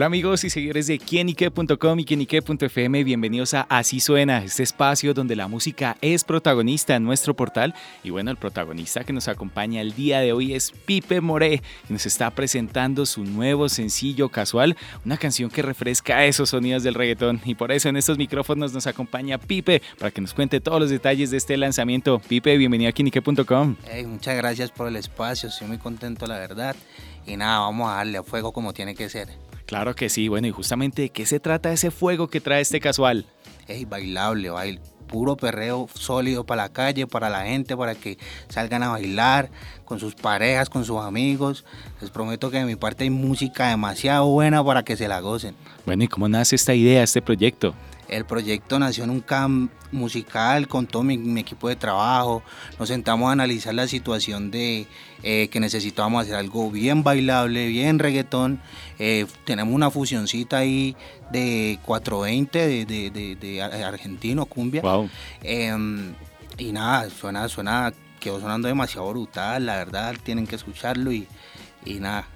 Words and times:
Hola 0.00 0.06
amigos 0.06 0.44
y 0.44 0.48
seguidores 0.48 0.86
de 0.86 0.98
quienique.com 0.98 1.98
y 1.98 2.06
quienique.fm, 2.06 3.04
bienvenidos 3.04 3.52
a 3.52 3.66
Así 3.68 4.00
Suena, 4.00 4.42
este 4.42 4.62
espacio 4.62 5.12
donde 5.12 5.36
la 5.36 5.46
música 5.46 5.98
es 6.00 6.24
protagonista 6.24 6.96
en 6.96 7.04
nuestro 7.04 7.36
portal. 7.36 7.74
Y 8.02 8.08
bueno, 8.08 8.30
el 8.30 8.38
protagonista 8.38 9.04
que 9.04 9.12
nos 9.12 9.28
acompaña 9.28 9.82
el 9.82 9.92
día 9.92 10.20
de 10.20 10.32
hoy 10.32 10.54
es 10.54 10.70
Pipe 10.70 11.20
Moré 11.20 11.62
y 11.86 11.92
nos 11.92 12.06
está 12.06 12.30
presentando 12.30 13.04
su 13.04 13.24
nuevo 13.24 13.68
sencillo 13.68 14.30
Casual, 14.30 14.74
una 15.04 15.18
canción 15.18 15.50
que 15.50 15.60
refresca 15.60 16.24
esos 16.24 16.48
sonidos 16.48 16.82
del 16.82 16.94
reggaetón. 16.94 17.42
Y 17.44 17.54
por 17.54 17.70
eso 17.70 17.90
en 17.90 17.98
estos 17.98 18.16
micrófonos 18.16 18.72
nos 18.72 18.86
acompaña 18.86 19.36
Pipe 19.36 19.82
para 19.98 20.10
que 20.10 20.22
nos 20.22 20.32
cuente 20.32 20.62
todos 20.62 20.80
los 20.80 20.88
detalles 20.88 21.30
de 21.30 21.36
este 21.36 21.58
lanzamiento. 21.58 22.20
Pipe, 22.20 22.56
bienvenido 22.56 22.88
a 22.88 22.92
quienique.com. 22.92 23.76
muchas 24.06 24.36
gracias 24.38 24.70
por 24.70 24.88
el 24.88 24.96
espacio, 24.96 25.50
estoy 25.50 25.68
muy 25.68 25.76
contento 25.76 26.26
la 26.26 26.38
verdad. 26.38 26.74
Y 27.26 27.36
nada, 27.36 27.58
vamos 27.58 27.90
a 27.90 27.96
darle 27.96 28.16
a 28.16 28.22
fuego 28.22 28.52
como 28.52 28.72
tiene 28.72 28.94
que 28.94 29.10
ser. 29.10 29.28
Claro 29.70 29.94
que 29.94 30.08
sí, 30.08 30.26
bueno, 30.26 30.48
y 30.48 30.50
justamente, 30.50 31.02
¿de 31.02 31.10
qué 31.10 31.24
se 31.24 31.38
trata 31.38 31.72
ese 31.72 31.92
fuego 31.92 32.26
que 32.26 32.40
trae 32.40 32.60
este 32.60 32.80
casual? 32.80 33.24
Es 33.68 33.88
bailable, 33.88 34.50
baile, 34.50 34.80
puro 35.06 35.36
perreo 35.36 35.88
sólido 35.94 36.42
para 36.42 36.64
la 36.64 36.68
calle, 36.70 37.06
para 37.06 37.30
la 37.30 37.44
gente, 37.44 37.76
para 37.76 37.94
que 37.94 38.18
salgan 38.48 38.82
a 38.82 38.88
bailar 38.88 39.48
con 39.84 40.00
sus 40.00 40.16
parejas, 40.16 40.68
con 40.68 40.84
sus 40.84 40.98
amigos. 40.98 41.64
Les 42.00 42.10
prometo 42.10 42.50
que 42.50 42.58
de 42.58 42.64
mi 42.64 42.74
parte 42.74 43.04
hay 43.04 43.10
música 43.10 43.68
demasiado 43.68 44.26
buena 44.26 44.64
para 44.64 44.82
que 44.82 44.96
se 44.96 45.06
la 45.06 45.20
gocen. 45.20 45.54
Bueno, 45.86 46.02
¿y 46.02 46.08
cómo 46.08 46.28
nace 46.28 46.56
esta 46.56 46.74
idea, 46.74 47.04
este 47.04 47.22
proyecto? 47.22 47.72
El 48.10 48.24
proyecto 48.24 48.78
nació 48.78 49.04
en 49.04 49.10
un 49.10 49.20
camp 49.20 49.70
musical 49.92 50.66
con 50.66 50.86
todo 50.88 51.04
mi, 51.04 51.38
equipo 51.38 51.68
de 51.68 51.76
trabajo. 51.76 52.42
Nos 52.78 52.88
sentamos 52.88 53.28
a 53.28 53.32
analizar 53.32 53.72
la 53.72 53.86
situación 53.86 54.50
de 54.50 54.88
eh, 55.22 55.48
que 55.48 55.60
necesitábamos 55.60 56.24
hacer 56.24 56.34
algo 56.34 56.72
bien 56.72 57.04
bailable, 57.04 57.68
bien 57.68 58.00
reggaetón. 58.00 58.60
Eh, 58.98 59.26
tenemos 59.44 59.72
una 59.72 59.92
fusioncita 59.92 60.58
ahí 60.58 60.96
de 61.30 61.78
420 61.84 62.84
de, 62.84 62.84
de, 62.84 63.36
de, 63.36 63.62
argentino, 63.62 64.44
cumbia. 64.44 64.82
Em, 65.42 66.12
y 66.58 66.72
nada, 66.72 67.08
suena, 67.10 67.48
suena, 67.48 67.92
quedó 68.18 68.40
sonando 68.40 68.66
demasiado 68.66 69.08
brutal, 69.08 69.66
la 69.66 69.76
verdad, 69.76 70.16
tienen 70.22 70.48
que 70.48 70.56
escucharlo 70.56 71.12
y, 71.12 71.28
y 71.84 72.00
nada, 72.00 72.26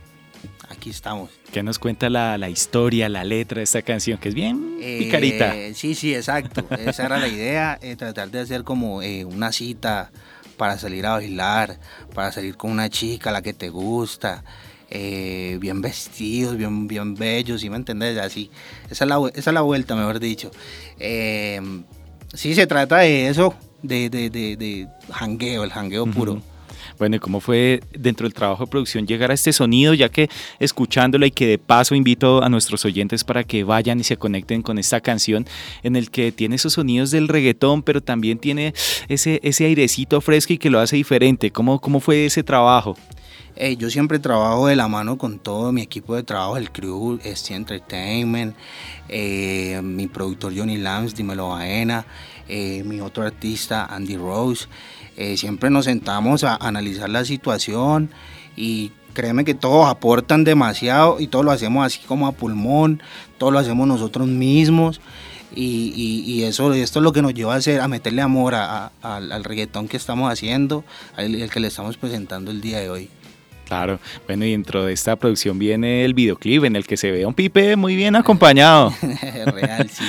aquí 0.69 0.91
estamos. 0.91 1.31
¿Qué 1.53 1.63
nos 1.63 1.79
cuenta 1.79 2.11
la, 2.11 2.39
la, 2.39 2.49
historia, 2.49 3.09
la 3.09 3.25
letra 3.25 3.59
de 3.59 3.65
esta 3.65 3.83
canción, 3.83 4.19
que 4.19 4.29
es 4.29 4.35
bien 4.35 4.79
eh, 4.81 4.99
picarita? 4.99 5.55
Sí, 5.75 5.95
sí, 5.95 6.15
exacto. 6.15 6.67
Esa 6.79 7.07
era 7.07 7.19
la 7.19 7.29
idea, 7.29 7.79
eh, 7.83 7.97
tratar 7.97 8.31
de 8.31 8.41
hacer 8.41 8.65
como 8.65 9.03
eh, 9.03 9.25
una 9.25 9.53
cita 9.53 10.11
para 10.57 10.79
salir 10.79 11.07
a 11.07 11.13
bailar, 11.13 11.79
para 12.15 12.33
salir 12.33 12.57
con 12.57 12.71
una 12.71 12.89
chica, 12.89 13.33
la 13.33 13.43
que 13.43 13.53
te 13.53 13.69
gusta. 13.69 14.45
bien 14.91 15.81
vestidos, 15.81 16.57
bien, 16.57 16.87
bien 16.87 17.15
bellos, 17.15 17.61
¿sí 17.61 17.71
me 17.71 17.77
entendés? 17.77 18.19
Así, 18.19 18.51
esa 18.91 19.05
es 19.05 19.09
la, 19.09 19.31
esa 19.35 19.51
es 19.51 19.55
la 19.55 19.63
vuelta, 19.63 19.95
mejor 19.97 20.21
dicho. 20.21 20.51
sí, 20.99 22.55
se 22.55 22.67
trata 22.67 22.99
de 22.99 23.29
eso, 23.29 23.55
de, 23.83 24.09
de, 24.11 24.31
de, 24.31 24.57
de 24.57 24.89
jangueo, 25.13 25.65
el 25.65 25.71
jangueo 25.71 26.07
puro. 26.07 26.54
Bueno, 26.99 27.17
¿y 27.17 27.19
cómo 27.19 27.41
fue 27.41 27.81
dentro 27.93 28.25
del 28.25 28.35
trabajo 28.35 28.65
de 28.65 28.71
producción 28.71 29.07
llegar 29.07 29.31
a 29.31 29.35
este 29.35 29.53
sonido? 29.53 29.95
Ya 29.95 30.09
que 30.09 30.29
escuchándolo 30.59 31.27
y 31.27 31.31
que 31.31 31.47
de 31.47 31.59
paso 31.59 31.95
invito 31.95 32.43
a 32.43 32.49
nuestros 32.49 32.85
oyentes 32.85 33.25
para 33.25 33.45
que 33.45 33.65
vayan 33.65 34.01
y 34.01 34.05
se 34.05 34.17
conecten 34.17 34.63
con 34.63 34.79
esta 34.79 35.01
canción 35.01 35.47
en 35.83 35.97
el 35.97 36.11
que 36.11 36.33
tiene 36.33 36.57
esos 36.57 36.75
sonidos 36.75 37.11
del 37.11 37.29
reggaetón, 37.29 37.83
pero 37.83 38.01
también 38.01 38.39
tiene 38.39 38.75
ese, 39.09 39.41
ese 39.43 39.67
airecito 39.67 40.21
fresco 40.21 40.53
y 40.53 40.59
que 40.59 40.71
lo 40.71 40.81
hace 40.81 40.97
diferente. 40.97 41.51
¿Cómo, 41.51 41.81
cómo 41.81 42.01
fue 42.01 42.27
ese 42.27 42.43
trabajo? 42.43 42.97
yo 43.79 43.89
siempre 43.89 44.19
trabajo 44.19 44.67
de 44.67 44.77
la 44.77 44.89
mano 44.89 45.17
con 45.17 45.39
todo 45.39 45.71
mi 45.73 45.83
equipo 45.83 46.17
de 46.17 46.23
trabajo, 46.23 46.57
el 46.57 46.73
crew, 46.73 47.21
este 47.23 47.55
Entertainment, 47.55 48.57
eh, 49.09 49.81
mi 49.83 50.09
productor 50.09 50.53
Johnny 50.57 50.77
Lams, 50.77 51.15
Dímelo 51.15 51.51
Baena, 51.51 52.05
eh, 52.49 52.83
mi 52.85 53.01
otro 53.01 53.25
artista 53.25 53.87
Andy 53.87 54.17
Rose. 54.17 54.67
Eh, 55.17 55.37
siempre 55.37 55.71
nos 55.71 55.85
sentamos 55.85 56.45
a 56.45 56.57
analizar 56.57 57.09
la 57.09 57.25
situación 57.25 58.11
y 58.57 58.93
créeme 59.13 59.45
que 59.45 59.55
todos 59.55 59.87
aportan 59.87 60.45
demasiado 60.45 61.21
y 61.21 61.29
todo 61.29 61.43
lo 61.43 61.53
hacemos 61.53 61.87
así 61.87 62.01
como 62.07 62.27
a 62.27 62.33
pulmón, 62.33 63.03
todo 63.39 63.51
lo 63.51 63.59
hacemos 63.59 63.87
nosotros 63.87 64.27
mismos. 64.27 65.01
Y, 65.57 66.43
eso 66.43 66.73
esto 66.73 66.99
es 66.99 67.03
lo 67.05 67.13
que 67.13 67.23
nos 67.23 67.33
lleva 67.33 67.55
a 67.55 67.59
hacer 67.59 67.81
a 67.81 67.87
meterle 67.87 68.23
amor 68.23 68.57
al 68.57 69.45
reggaetón 69.45 69.87
que 69.87 69.97
estamos 69.97 70.33
haciendo 70.33 70.85
el 71.17 71.49
que 71.49 71.61
le 71.61 71.69
estamos 71.69 71.97
presentando 71.97 72.51
el 72.51 72.61
día 72.61 72.81
de 72.81 72.91
hoy 72.91 73.09
Claro, 73.67 73.99
bueno, 74.27 74.45
y 74.45 74.51
dentro 74.51 74.85
de 74.85 74.93
esta 74.93 75.17
producción 75.17 75.59
viene 75.59 76.05
el 76.05 76.15
videoclip 76.15 76.65
en 76.65 76.77
el 76.77 76.87
que 76.87 76.97
se 76.97 77.11
ve 77.11 77.25
a 77.25 77.29
un 77.29 77.35
Pipe 77.35 77.77
muy 77.77 77.97
bien 77.97 78.15
acompañado. 78.17 78.93
Real, 79.47 79.89
sí. 79.91 80.05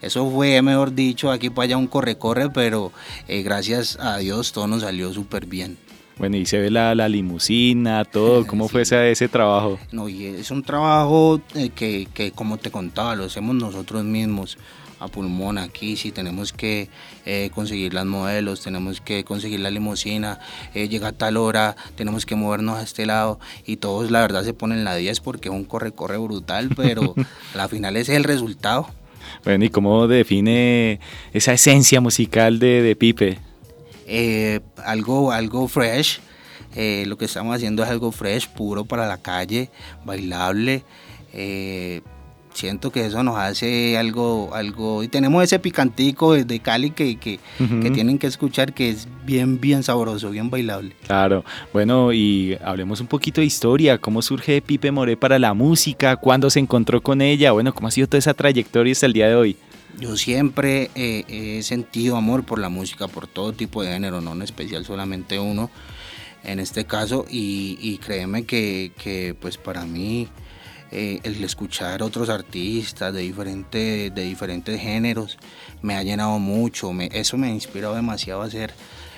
Eso 0.00 0.30
fue, 0.30 0.62
mejor 0.62 0.94
dicho, 0.94 1.30
aquí 1.30 1.50
para 1.50 1.64
allá 1.64 1.76
un 1.76 1.88
corre-corre, 1.88 2.50
pero 2.50 2.92
eh, 3.26 3.42
gracias 3.42 3.98
a 4.00 4.18
Dios 4.18 4.52
todo 4.52 4.66
nos 4.66 4.82
salió 4.82 5.12
súper 5.12 5.46
bien. 5.46 5.76
Bueno, 6.18 6.36
y 6.36 6.46
se 6.46 6.58
ve 6.58 6.70
la, 6.70 6.94
la 6.94 7.08
limusina, 7.08 8.04
todo, 8.04 8.46
¿cómo 8.46 8.68
fue 8.68 8.82
ese, 8.82 9.10
ese 9.10 9.28
trabajo? 9.28 9.78
No, 9.92 10.08
y 10.08 10.26
es 10.26 10.50
un 10.50 10.62
trabajo 10.62 11.40
eh, 11.54 11.70
que, 11.70 12.08
que, 12.12 12.32
como 12.32 12.58
te 12.58 12.70
contaba, 12.70 13.16
lo 13.16 13.24
hacemos 13.24 13.54
nosotros 13.54 14.04
mismos 14.04 14.58
a 15.00 15.08
pulmón 15.08 15.58
aquí, 15.58 15.96
si 15.96 16.12
tenemos 16.12 16.52
que 16.52 16.88
eh, 17.24 17.50
conseguir 17.54 17.94
las 17.94 18.06
modelos, 18.06 18.62
tenemos 18.62 19.00
que 19.00 19.24
conseguir 19.24 19.60
la 19.60 19.70
limusina, 19.70 20.40
eh, 20.74 20.88
llega 20.88 21.08
a 21.08 21.12
tal 21.12 21.36
hora, 21.36 21.76
tenemos 21.96 22.26
que 22.26 22.34
movernos 22.34 22.78
a 22.78 22.82
este 22.82 23.06
lado 23.06 23.38
y 23.66 23.76
todos 23.76 24.10
la 24.10 24.20
verdad 24.20 24.44
se 24.44 24.54
ponen 24.54 24.84
la 24.84 24.96
10 24.96 25.20
porque 25.20 25.48
es 25.48 25.54
un 25.54 25.64
corre-corre 25.64 26.18
brutal, 26.18 26.70
pero 26.76 27.14
al 27.54 27.68
final 27.68 27.96
ese 27.96 28.12
es 28.12 28.18
el 28.18 28.24
resultado. 28.24 28.88
Bueno, 29.44 29.64
¿y 29.64 29.70
cómo 29.70 30.08
define 30.08 31.00
esa 31.32 31.52
esencia 31.52 32.00
musical 32.00 32.58
de, 32.58 32.82
de 32.82 32.96
Pipe? 32.96 33.38
Eh, 34.06 34.60
algo, 34.84 35.32
algo 35.32 35.68
fresh, 35.68 36.20
lo 37.06 37.18
que 37.18 37.24
estamos 37.24 37.54
haciendo 37.54 37.82
es 37.82 37.88
algo 37.88 38.12
fresh, 38.12 38.48
puro 38.48 38.84
para 38.84 39.06
la 39.06 39.18
calle, 39.18 39.68
bailable 40.04 40.84
siento 42.58 42.90
que 42.90 43.06
eso 43.06 43.22
nos 43.22 43.38
hace 43.38 43.96
algo, 43.96 44.50
algo, 44.52 45.04
y 45.04 45.08
tenemos 45.08 45.44
ese 45.44 45.58
picantico 45.60 46.34
de 46.34 46.58
Cali 46.58 46.90
que, 46.90 47.16
que, 47.16 47.38
tienen 47.92 48.18
que 48.18 48.26
escuchar 48.26 48.74
que 48.74 48.90
es 48.90 49.06
bien, 49.24 49.60
bien 49.60 49.82
sabroso, 49.84 50.30
bien 50.30 50.50
bailable. 50.50 50.94
Claro, 51.06 51.44
bueno, 51.72 52.12
y 52.12 52.58
hablemos 52.64 53.00
un 53.00 53.06
poquito 53.06 53.40
de 53.40 53.46
historia, 53.46 53.98
cómo 53.98 54.22
surge 54.22 54.60
Pipe 54.60 54.90
Moré 54.90 55.16
para 55.16 55.38
la 55.38 55.54
música, 55.54 56.16
cuándo 56.16 56.50
se 56.50 56.58
encontró 56.58 57.00
con 57.00 57.22
ella, 57.22 57.52
bueno, 57.52 57.72
cómo 57.72 57.88
ha 57.88 57.92
sido 57.92 58.08
toda 58.08 58.18
esa 58.18 58.34
trayectoria 58.34 58.92
hasta 58.92 59.06
el 59.06 59.12
día 59.12 59.28
de 59.28 59.36
hoy. 59.36 59.56
Yo 60.00 60.16
siempre 60.16 60.90
he 60.94 61.62
sentido 61.62 62.16
amor 62.16 62.44
por 62.44 62.58
la 62.58 62.68
música, 62.68 63.08
por 63.08 63.26
todo 63.28 63.52
tipo 63.52 63.82
de 63.82 63.92
género, 63.92 64.20
no 64.20 64.32
en 64.32 64.42
especial 64.42 64.84
solamente 64.84 65.38
uno 65.38 65.70
en 66.44 66.60
este 66.60 66.84
caso, 66.84 67.26
y, 67.28 67.78
y 67.80 67.98
créeme 67.98 68.44
que, 68.44 68.92
que 68.96 69.34
pues 69.38 69.58
para 69.58 69.84
mí 69.84 70.28
eh, 70.90 71.20
el 71.22 71.44
escuchar 71.44 72.02
otros 72.02 72.30
artistas 72.30 73.12
de, 73.12 73.20
diferente, 73.20 74.10
de 74.10 74.22
diferentes 74.22 74.80
géneros 74.80 75.36
me 75.82 75.94
ha 75.94 76.02
llenado 76.02 76.38
mucho, 76.38 76.94
me, 76.94 77.10
eso 77.12 77.36
me 77.36 77.48
ha 77.48 77.50
inspirado 77.50 77.94
demasiado 77.94 78.40
a 78.40 78.46
hacer, 78.46 78.72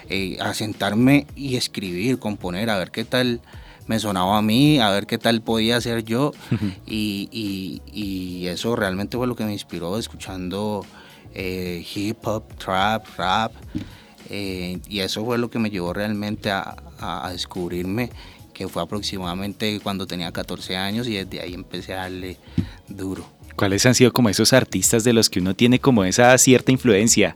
eh, 0.08 0.36
a 0.40 0.52
sentarme 0.52 1.28
y 1.36 1.54
escribir, 1.54 2.18
componer, 2.18 2.70
a 2.70 2.78
ver 2.78 2.90
qué 2.90 3.04
tal 3.04 3.40
me 3.86 4.00
sonaba 4.00 4.38
a 4.38 4.42
mí, 4.42 4.80
a 4.80 4.90
ver 4.90 5.06
qué 5.06 5.16
tal 5.16 5.42
podía 5.42 5.76
hacer 5.76 6.04
yo. 6.04 6.32
Y, 6.86 7.80
y, 7.92 8.48
eso 8.48 8.74
realmente 8.74 9.16
fue 9.16 9.28
lo 9.28 9.36
que 9.36 9.44
me 9.44 9.52
inspiró 9.52 9.96
escuchando 9.96 10.84
eh, 11.34 11.86
hip 11.94 12.26
hop, 12.26 12.52
trap, 12.58 13.06
rap 13.16 13.52
y 14.28 15.00
eso 15.00 15.24
fue 15.24 15.38
lo 15.38 15.50
que 15.50 15.58
me 15.58 15.70
llevó 15.70 15.92
realmente 15.92 16.50
a, 16.50 16.76
a 16.98 17.30
descubrirme 17.30 18.10
que 18.60 18.68
fue 18.68 18.82
aproximadamente 18.82 19.80
cuando 19.82 20.06
tenía 20.06 20.30
14 20.30 20.76
años 20.76 21.08
y 21.08 21.14
desde 21.14 21.40
ahí 21.40 21.54
empecé 21.54 21.94
a 21.94 22.02
darle 22.02 22.36
duro. 22.88 23.26
¿Cuáles 23.56 23.86
han 23.86 23.94
sido 23.94 24.12
como 24.12 24.28
esos 24.28 24.52
artistas 24.52 25.02
de 25.02 25.14
los 25.14 25.30
que 25.30 25.40
uno 25.40 25.56
tiene 25.56 25.78
como 25.78 26.04
esa 26.04 26.36
cierta 26.36 26.70
influencia? 26.70 27.34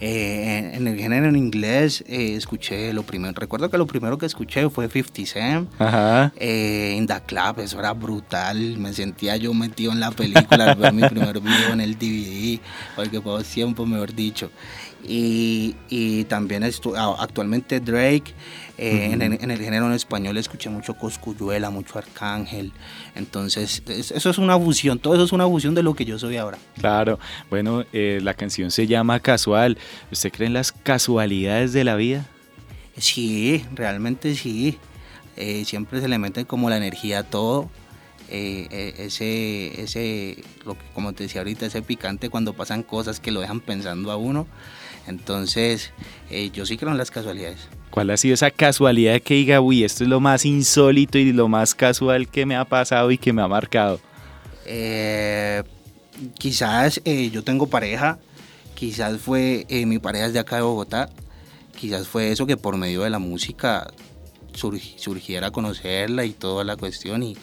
Eh, 0.00 0.72
en 0.74 0.88
el 0.88 0.98
género 0.98 1.28
en 1.28 1.36
inglés 1.36 2.02
eh, 2.08 2.34
escuché 2.34 2.92
lo 2.92 3.04
primero, 3.04 3.34
recuerdo 3.36 3.70
que 3.70 3.78
lo 3.78 3.86
primero 3.86 4.18
que 4.18 4.26
escuché 4.26 4.68
fue 4.68 4.88
50 4.88 5.26
Cent, 5.26 5.68
Ajá. 5.78 6.32
Eh, 6.36 6.94
In 6.96 7.06
the 7.06 7.20
Club, 7.24 7.60
eso 7.60 7.78
era 7.78 7.92
brutal, 7.92 8.78
me 8.78 8.92
sentía 8.92 9.36
yo 9.36 9.54
metido 9.54 9.92
en 9.92 10.00
la 10.00 10.10
película 10.10 10.72
al 10.72 10.76
ver 10.76 10.92
mi 10.92 11.02
primer 11.08 11.38
video 11.40 11.72
en 11.72 11.80
el 11.80 11.96
DVD, 11.96 12.60
porque 12.96 13.20
fue 13.20 13.44
tiempo 13.44 13.86
mejor 13.86 14.12
dicho. 14.12 14.50
Y, 15.08 15.74
y 15.88 16.24
también 16.24 16.62
actualmente 16.64 17.80
Drake, 17.80 18.34
eh, 18.76 19.10
en, 19.12 19.50
el 19.50 19.58
género 19.58 19.86
en 19.86 19.92
español 19.92 20.36
escuché 20.36 20.68
mucho 20.68 20.94
Coscuyuela, 20.94 21.70
mucho 21.70 21.98
Arcángel. 21.98 22.72
Entonces, 23.14 23.82
eso 23.88 24.30
es 24.30 24.38
una 24.38 24.58
fusión, 24.58 24.98
todo 24.98 25.14
eso 25.14 25.24
es 25.24 25.32
una 25.32 25.46
fusión 25.46 25.74
de 25.74 25.82
lo 25.82 25.94
que 25.94 26.04
yo 26.04 26.18
soy 26.18 26.36
ahora. 26.36 26.58
Claro, 26.78 27.18
bueno, 27.50 27.84
eh, 27.92 28.20
la 28.22 28.34
canción 28.34 28.70
se 28.70 28.86
llama 28.86 29.18
Casual. 29.18 29.78
¿Usted 30.12 30.30
cree 30.30 30.46
en 30.46 30.52
las 30.52 30.70
casualidades 30.72 31.72
de 31.72 31.84
la 31.84 31.96
vida? 31.96 32.26
Sí, 32.98 33.64
realmente 33.74 34.34
sí. 34.34 34.78
Eh, 35.36 35.64
siempre 35.64 36.00
se 36.00 36.08
le 36.08 36.18
mete 36.18 36.44
como 36.44 36.68
la 36.70 36.76
energía 36.76 37.20
a 37.20 37.22
todo. 37.24 37.70
ese, 38.28 39.80
ese, 39.82 40.44
lo 40.66 40.74
que, 40.74 40.84
como 40.92 41.14
te 41.14 41.22
decía 41.24 41.40
ahorita, 41.40 41.64
ese 41.64 41.80
picante 41.80 42.28
cuando 42.28 42.52
pasan 42.52 42.82
cosas 42.82 43.20
que 43.20 43.30
lo 43.32 43.40
dejan 43.40 43.60
pensando 43.60 44.12
a 44.12 44.16
uno. 44.16 44.46
Entonces, 45.08 45.92
yo 46.52 46.66
sí 46.66 46.76
creo 46.76 46.92
en 46.92 46.98
las 46.98 47.10
casualidades. 47.10 47.68
¿Cuál 47.90 48.10
ha 48.10 48.16
sido 48.16 48.34
esa 48.34 48.50
casualidad 48.50 49.14
de 49.14 49.20
que 49.22 49.34
diga, 49.34 49.60
uy, 49.60 49.82
esto 49.82 50.04
es 50.04 50.10
lo 50.10 50.20
más 50.20 50.44
insólito 50.44 51.18
y 51.18 51.32
lo 51.32 51.48
más 51.48 51.74
casual 51.74 52.28
que 52.28 52.46
me 52.46 52.54
ha 52.54 52.64
pasado 52.64 53.10
y 53.10 53.18
que 53.18 53.32
me 53.32 53.42
ha 53.42 53.48
marcado? 53.48 54.00
Eh, 54.66 55.62
quizás 56.38 57.00
eh, 57.04 57.30
yo 57.30 57.42
tengo 57.42 57.68
pareja, 57.68 58.18
quizás 58.74 59.18
fue, 59.18 59.64
eh, 59.70 59.86
mi 59.86 59.98
pareja 59.98 60.26
es 60.26 60.32
de 60.34 60.38
acá 60.38 60.56
de 60.56 60.62
Bogotá, 60.62 61.08
quizás 61.74 62.06
fue 62.06 62.30
eso 62.30 62.46
que 62.46 62.58
por 62.58 62.76
medio 62.76 63.02
de 63.02 63.10
la 63.10 63.18
música 63.18 63.90
surgiera 64.52 65.46
a 65.46 65.50
conocerla 65.50 66.24
y 66.24 66.32
toda 66.32 66.64
la 66.64 66.76
cuestión 66.76 67.22
y, 67.22 67.36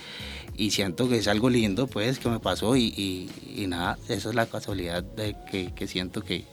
siento 0.69 1.09
que 1.09 1.17
es 1.17 1.27
algo 1.27 1.50
lindo 1.50 1.88
pues 1.88 2.19
que 2.19 2.29
me 2.29 2.39
pasó 2.39 2.77
y, 2.77 3.29
nada, 3.67 3.97
esa 4.07 4.29
es 4.29 4.35
la 4.35 4.45
casualidad 4.45 5.03
de 5.03 5.35
que, 5.51 5.73
que 5.73 5.88
siento 5.88 6.21
que, 6.21 6.45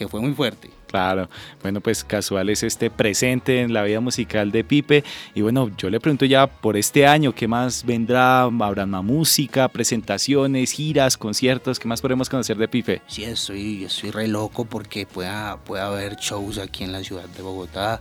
que 0.00 0.08
fue 0.08 0.22
muy 0.22 0.32
fuerte. 0.32 0.70
Claro, 0.86 1.28
bueno, 1.60 1.82
pues 1.82 2.02
casual 2.04 2.48
es 2.48 2.62
este 2.62 2.88
presente 2.88 3.60
en 3.60 3.74
la 3.74 3.82
vida 3.82 4.00
musical 4.00 4.50
de 4.50 4.64
Pipe. 4.64 5.04
Y 5.34 5.42
bueno, 5.42 5.70
yo 5.76 5.90
le 5.90 6.00
pregunto 6.00 6.24
ya 6.24 6.46
por 6.46 6.78
este 6.78 7.06
año, 7.06 7.34
¿qué 7.34 7.46
más 7.46 7.84
vendrá? 7.84 8.44
¿Habrá 8.44 8.86
más 8.86 9.04
música, 9.04 9.68
presentaciones, 9.68 10.72
giras, 10.72 11.18
conciertos? 11.18 11.78
¿Qué 11.78 11.86
más 11.86 12.00
podemos 12.00 12.30
conocer 12.30 12.56
de 12.56 12.66
Pipe? 12.66 13.02
Sí, 13.08 13.24
estoy, 13.24 13.84
estoy 13.84 14.10
re 14.10 14.26
loco 14.26 14.64
porque 14.64 15.04
pueda, 15.04 15.58
pueda 15.58 15.88
haber 15.88 16.16
shows 16.16 16.56
aquí 16.56 16.82
en 16.82 16.92
la 16.92 17.04
ciudad 17.04 17.28
de 17.28 17.42
Bogotá, 17.42 18.00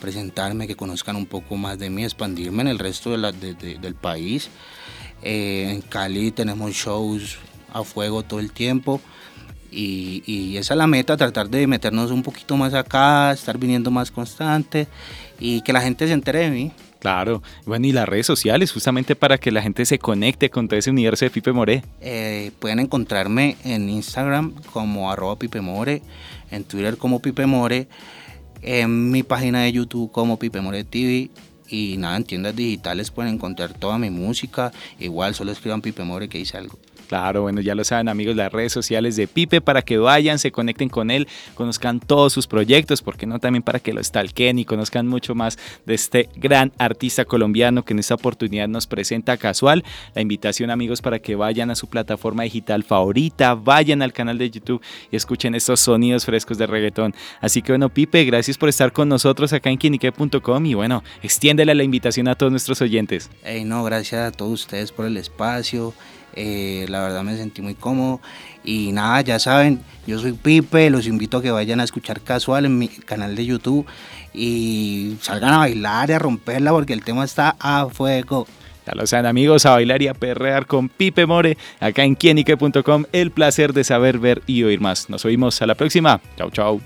presentarme, 0.00 0.68
que 0.68 0.76
conozcan 0.76 1.16
un 1.16 1.26
poco 1.26 1.56
más 1.56 1.80
de 1.80 1.90
mí, 1.90 2.04
expandirme 2.04 2.62
en 2.62 2.68
el 2.68 2.78
resto 2.78 3.10
de 3.10 3.18
la, 3.18 3.32
del 3.32 3.94
país. 3.96 4.50
Eh, 5.20 5.72
en 5.72 5.80
Cali 5.80 6.30
tenemos 6.30 6.70
shows 6.70 7.38
a 7.72 7.82
fuego 7.82 8.22
todo 8.22 8.38
el 8.38 8.52
tiempo. 8.52 9.00
Y, 9.72 10.56
esa 10.56 10.74
es 10.74 10.78
la 10.78 10.86
meta, 10.86 11.16
tratar 11.16 11.48
de 11.48 11.66
meternos 11.66 12.10
un 12.10 12.22
poquito 12.22 12.56
más 12.56 12.74
acá, 12.74 13.32
estar 13.32 13.56
viniendo 13.58 13.90
más 13.90 14.10
constante 14.10 14.88
y 15.38 15.62
que 15.62 15.72
la 15.72 15.80
gente 15.80 16.06
se 16.06 16.12
entere 16.12 16.40
de 16.40 16.50
mí. 16.50 16.72
Claro, 16.98 17.42
bueno, 17.64 17.86
y 17.86 17.92
las 17.92 18.06
redes 18.06 18.26
sociales, 18.26 18.72
justamente 18.72 19.16
para 19.16 19.38
que 19.38 19.50
la 19.50 19.62
gente 19.62 19.86
se 19.86 19.98
conecte 19.98 20.50
con 20.50 20.68
todo 20.68 20.78
ese 20.78 20.90
universo 20.90 21.24
de 21.24 21.30
Pipe 21.30 21.52
More. 21.52 21.82
Eh, 22.02 22.50
pueden 22.58 22.78
encontrarme 22.78 23.56
en 23.64 23.88
Instagram 23.88 24.52
como 24.72 25.10
arroba 25.10 25.38
Pipe 25.38 25.62
More, 25.62 26.02
en 26.50 26.64
Twitter 26.64 26.98
como 26.98 27.20
Pipe 27.20 27.46
More, 27.46 27.88
en 28.60 29.10
mi 29.10 29.22
página 29.22 29.62
de 29.62 29.72
YouTube 29.72 30.12
como 30.12 30.38
Pipe 30.38 30.60
More 30.60 30.84
TV 30.84 31.30
y 31.70 31.96
nada, 31.98 32.16
en 32.16 32.24
tiendas 32.24 32.56
digitales 32.56 33.10
pueden 33.10 33.34
encontrar 33.34 33.72
toda 33.72 33.96
mi 33.96 34.10
música. 34.10 34.72
Igual 34.98 35.34
solo 35.34 35.52
escriban 35.52 35.80
Pipe 35.80 36.02
More 36.02 36.28
que 36.28 36.38
dice 36.38 36.58
algo. 36.58 36.78
Claro, 37.10 37.42
bueno, 37.42 37.60
ya 37.60 37.74
lo 37.74 37.82
saben 37.82 38.08
amigos, 38.08 38.36
las 38.36 38.52
redes 38.52 38.72
sociales 38.72 39.16
de 39.16 39.26
Pipe 39.26 39.60
para 39.60 39.82
que 39.82 39.98
vayan, 39.98 40.38
se 40.38 40.52
conecten 40.52 40.88
con 40.88 41.10
él, 41.10 41.26
conozcan 41.56 41.98
todos 41.98 42.32
sus 42.32 42.46
proyectos, 42.46 43.02
porque 43.02 43.26
no 43.26 43.40
también 43.40 43.64
para 43.64 43.80
que 43.80 43.92
lo 43.92 44.00
stalken 44.00 44.60
y 44.60 44.64
conozcan 44.64 45.08
mucho 45.08 45.34
más 45.34 45.58
de 45.86 45.94
este 45.94 46.28
gran 46.36 46.70
artista 46.78 47.24
colombiano 47.24 47.84
que 47.84 47.94
en 47.94 47.98
esta 47.98 48.14
oportunidad 48.14 48.68
nos 48.68 48.86
presenta 48.86 49.36
casual. 49.38 49.82
La 50.14 50.22
invitación 50.22 50.70
amigos 50.70 51.02
para 51.02 51.18
que 51.18 51.34
vayan 51.34 51.72
a 51.72 51.74
su 51.74 51.88
plataforma 51.88 52.44
digital 52.44 52.84
favorita, 52.84 53.56
vayan 53.56 54.02
al 54.02 54.12
canal 54.12 54.38
de 54.38 54.48
YouTube 54.48 54.80
y 55.10 55.16
escuchen 55.16 55.56
estos 55.56 55.80
sonidos 55.80 56.24
frescos 56.24 56.58
de 56.58 56.68
reggaetón. 56.68 57.12
Así 57.40 57.60
que 57.60 57.72
bueno, 57.72 57.88
Pipe, 57.88 58.24
gracias 58.24 58.56
por 58.56 58.68
estar 58.68 58.92
con 58.92 59.08
nosotros 59.08 59.52
acá 59.52 59.68
en 59.68 59.78
quinique.com 59.78 60.64
y 60.64 60.74
bueno, 60.74 61.02
extiéndele 61.24 61.74
la 61.74 61.82
invitación 61.82 62.28
a 62.28 62.36
todos 62.36 62.52
nuestros 62.52 62.80
oyentes. 62.80 63.30
Hey, 63.42 63.64
no, 63.64 63.82
gracias 63.82 64.28
a 64.28 64.30
todos 64.30 64.52
ustedes 64.52 64.92
por 64.92 65.06
el 65.06 65.16
espacio. 65.16 65.92
Eh, 66.34 66.86
la 66.88 67.02
verdad 67.02 67.22
me 67.22 67.36
sentí 67.36 67.62
muy 67.62 67.74
cómodo. 67.74 68.20
Y 68.64 68.92
nada, 68.92 69.20
ya 69.22 69.38
saben, 69.38 69.80
yo 70.06 70.18
soy 70.18 70.32
Pipe, 70.32 70.90
los 70.90 71.06
invito 71.06 71.38
a 71.38 71.42
que 71.42 71.50
vayan 71.50 71.80
a 71.80 71.84
escuchar 71.84 72.20
Casual 72.20 72.66
en 72.66 72.78
mi 72.78 72.88
canal 72.88 73.34
de 73.34 73.46
YouTube 73.46 73.86
y 74.34 75.16
salgan 75.22 75.54
a 75.54 75.58
bailar 75.58 76.10
y 76.10 76.12
a 76.12 76.18
romperla 76.18 76.70
porque 76.70 76.92
el 76.92 77.02
tema 77.02 77.24
está 77.24 77.56
a 77.58 77.88
fuego. 77.88 78.46
Ya 78.86 78.94
lo 78.94 79.06
saben 79.06 79.26
amigos, 79.26 79.66
a 79.66 79.70
bailar 79.70 80.02
y 80.02 80.08
a 80.08 80.14
perrear 80.14 80.66
con 80.66 80.88
Pipe 80.88 81.26
More, 81.26 81.56
acá 81.80 82.04
en 82.04 82.14
quienique.com, 82.14 83.04
el 83.12 83.30
placer 83.30 83.72
de 83.72 83.84
saber, 83.84 84.18
ver 84.18 84.42
y 84.46 84.62
oír 84.62 84.80
más. 84.80 85.10
Nos 85.10 85.24
oímos 85.24 85.60
a 85.62 85.66
la 85.66 85.74
próxima. 85.74 86.20
Chau, 86.36 86.50
chau. 86.50 86.80